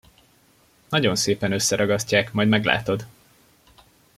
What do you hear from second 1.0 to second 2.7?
szépen összeragasztják, majd